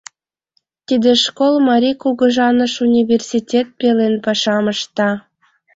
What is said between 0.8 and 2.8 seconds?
—Тиде школ Марий кугыжаныш